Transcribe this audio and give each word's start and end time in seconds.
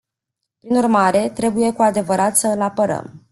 Prin 0.59 0.75
urmare, 0.75 1.29
trebuie 1.29 1.71
cu 1.71 1.81
adevărat 1.81 2.37
să 2.37 2.47
îl 2.47 2.61
apărăm. 2.61 3.25